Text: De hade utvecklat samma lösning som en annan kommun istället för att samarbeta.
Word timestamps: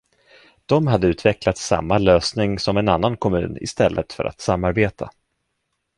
De 0.65 0.87
hade 0.87 1.07
utvecklat 1.07 1.57
samma 1.57 1.97
lösning 1.97 2.59
som 2.59 2.77
en 2.77 2.89
annan 2.89 3.17
kommun 3.17 3.57
istället 3.61 4.13
för 4.13 4.25
att 4.25 4.39
samarbeta. 4.41 5.09